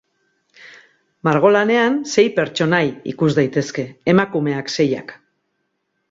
Margolanean 1.27 1.99
sei 2.13 2.25
pertsonai 2.39 2.81
ikus 3.13 3.29
daitezke, 3.41 3.85
emakumeak 4.15 4.73
seiak. 4.77 5.13